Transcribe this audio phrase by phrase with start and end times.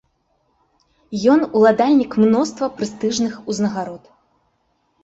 [1.35, 4.03] Ён ўладальнік мноства прэстыжных узнагарод.